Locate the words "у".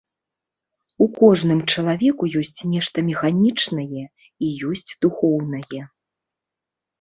1.05-1.07